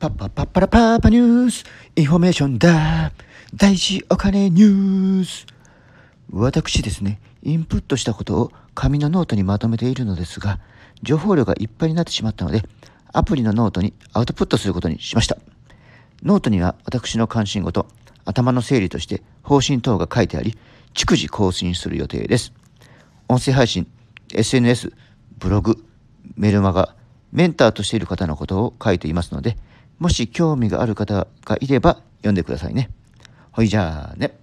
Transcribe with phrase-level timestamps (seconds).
[0.00, 1.62] パッパッパッパラパーパニュース
[1.94, 3.12] インフォメーションだ
[3.54, 5.44] 大事お金ニュース
[6.32, 10.58] 私ですね、インプットしたことを紙のノートにまとめているのですが、
[11.02, 12.62] 情報量がいっぱいになってしまったので、
[13.12, 15.36] アプリのノートにアウトプットすることにしました。
[16.22, 17.84] ノートには私の関心事、
[18.24, 20.56] 頭の整理として方針等が書いてあり、
[20.94, 22.54] 逐次更新する予定です。
[23.28, 23.86] 音声配信、
[24.32, 24.94] SNS、
[25.38, 25.84] ブログ、
[26.36, 26.96] メルマガ、
[27.32, 29.58] メンターとしている方のことを書いていますので、
[30.00, 32.90] もし興味がある方がいれば読んでくださいね。
[33.52, 34.39] ほいじゃあね。